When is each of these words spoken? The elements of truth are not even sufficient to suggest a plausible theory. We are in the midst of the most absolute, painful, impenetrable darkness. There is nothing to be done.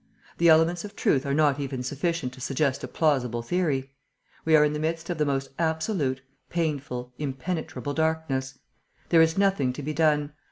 The 0.39 0.49
elements 0.49 0.83
of 0.83 0.95
truth 0.95 1.27
are 1.27 1.33
not 1.35 1.59
even 1.59 1.83
sufficient 1.83 2.33
to 2.33 2.41
suggest 2.41 2.83
a 2.83 2.87
plausible 2.87 3.43
theory. 3.43 3.91
We 4.45 4.55
are 4.55 4.65
in 4.65 4.73
the 4.73 4.79
midst 4.79 5.11
of 5.11 5.19
the 5.19 5.27
most 5.27 5.51
absolute, 5.59 6.21
painful, 6.49 7.13
impenetrable 7.19 7.93
darkness. 7.93 8.57
There 9.09 9.21
is 9.21 9.37
nothing 9.37 9.73
to 9.73 9.83
be 9.83 9.93
done. 9.93 10.33